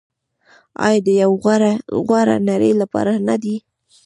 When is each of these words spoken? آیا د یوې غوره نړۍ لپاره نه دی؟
آیا 0.87 0.99
د 1.05 1.07
یوې 1.21 2.07
غوره 2.07 2.35
نړۍ 2.49 2.71
لپاره 2.81 3.11
نه 3.27 3.35
دی؟ 3.43 3.55